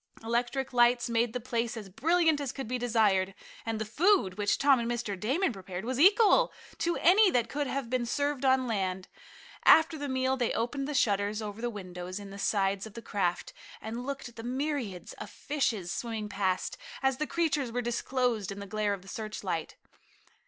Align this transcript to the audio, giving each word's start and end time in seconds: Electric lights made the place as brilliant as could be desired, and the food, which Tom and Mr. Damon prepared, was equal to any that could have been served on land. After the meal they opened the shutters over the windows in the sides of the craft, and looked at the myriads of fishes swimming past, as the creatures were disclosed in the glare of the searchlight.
Electric 0.23 0.73
lights 0.73 1.11
made 1.11 1.31
the 1.31 1.39
place 1.39 1.77
as 1.77 1.87
brilliant 1.87 2.41
as 2.41 2.51
could 2.51 2.67
be 2.67 2.79
desired, 2.79 3.35
and 3.67 3.77
the 3.79 3.85
food, 3.85 4.35
which 4.35 4.57
Tom 4.57 4.79
and 4.79 4.89
Mr. 4.89 5.15
Damon 5.19 5.53
prepared, 5.53 5.85
was 5.85 5.99
equal 5.99 6.51
to 6.79 6.97
any 6.97 7.29
that 7.29 7.49
could 7.49 7.67
have 7.67 7.87
been 7.87 8.07
served 8.07 8.43
on 8.43 8.65
land. 8.65 9.09
After 9.63 9.99
the 9.99 10.09
meal 10.09 10.37
they 10.37 10.53
opened 10.53 10.87
the 10.87 10.95
shutters 10.95 11.39
over 11.39 11.61
the 11.61 11.69
windows 11.69 12.19
in 12.19 12.31
the 12.31 12.39
sides 12.39 12.87
of 12.87 12.95
the 12.95 13.03
craft, 13.03 13.53
and 13.79 14.03
looked 14.03 14.27
at 14.27 14.37
the 14.37 14.43
myriads 14.43 15.13
of 15.19 15.29
fishes 15.29 15.91
swimming 15.91 16.29
past, 16.29 16.79
as 17.03 17.17
the 17.17 17.27
creatures 17.27 17.71
were 17.71 17.83
disclosed 17.83 18.51
in 18.51 18.59
the 18.59 18.65
glare 18.65 18.95
of 18.95 19.03
the 19.03 19.07
searchlight. 19.07 19.75